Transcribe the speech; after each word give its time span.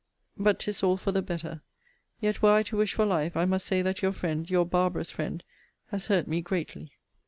but 0.35 0.57
'tis 0.57 0.81
all 0.81 0.97
for 0.97 1.11
the 1.11 1.21
better. 1.21 1.61
Yet 2.19 2.41
were 2.41 2.53
I 2.53 2.63
to 2.63 2.77
wish 2.77 2.95
for 2.95 3.05
life, 3.05 3.37
I 3.37 3.45
must 3.45 3.67
say 3.67 3.83
that 3.83 4.01
your 4.01 4.13
friend, 4.13 4.49
your 4.49 4.65
barbarous 4.65 5.11
friend, 5.11 5.43
has 5.91 6.07
hurt 6.07 6.27
me 6.27 6.41
greatly. 6.41 6.93